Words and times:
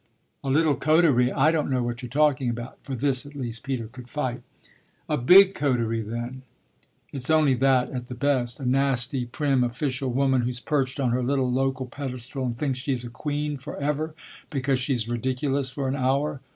"A 0.43 0.49
little 0.49 0.75
coterie? 0.75 1.31
I 1.31 1.51
don't 1.51 1.69
know 1.69 1.83
what 1.83 2.01
you're 2.01 2.09
talking 2.09 2.49
about!" 2.49 2.79
for 2.81 2.95
this 2.95 3.23
at 3.27 3.35
least 3.35 3.61
Peter 3.61 3.85
could 3.87 4.09
fight. 4.09 4.41
"A 5.07 5.15
big 5.15 5.53
coterie, 5.53 6.01
then! 6.01 6.41
It's 7.13 7.29
only 7.29 7.53
that 7.53 7.91
at 7.91 8.07
the 8.07 8.15
best. 8.15 8.59
A 8.59 8.65
nasty, 8.65 9.27
prim, 9.27 9.63
'official' 9.63 10.09
woman 10.11 10.41
who's 10.41 10.59
perched 10.59 10.99
on 10.99 11.11
her 11.11 11.21
little 11.21 11.51
local 11.51 11.85
pedestal 11.85 12.47
and 12.47 12.57
thinks 12.57 12.79
she's 12.79 13.03
a 13.03 13.11
queen 13.11 13.57
for 13.59 13.77
ever 13.77 14.15
because 14.49 14.79
she's 14.79 15.07
ridiculous 15.07 15.69
for 15.69 15.87
an 15.87 15.95
hour! 15.95 16.41